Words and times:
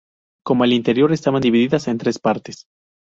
Como 0.43 0.63
el 0.65 0.73
interior, 0.73 1.11
estaban 1.13 1.43
divididas 1.43 1.87
en 1.87 1.99
tres 1.99 2.17
partes. 2.17 2.65